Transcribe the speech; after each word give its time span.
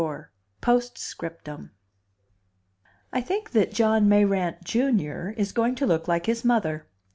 XXIV: 0.01 0.25
Post 0.61 0.97
Scriptum 0.97 1.69
I 3.13 3.21
think 3.21 3.51
that 3.51 3.71
John 3.71 4.09
Mayrant, 4.09 4.63
Jr., 4.63 5.39
is 5.39 5.51
going 5.51 5.75
to 5.75 5.85
look 5.85 6.07
like 6.07 6.25
his 6.25 6.43
mother. 6.43 6.87